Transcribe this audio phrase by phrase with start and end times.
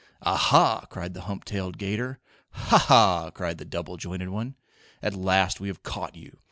[0.23, 2.17] "Ah, ha!" cried the hump tailed 'gator.
[2.53, 4.55] "Ha, ha!" cried the double jointed one.
[5.03, 6.39] "At last we have caught you!"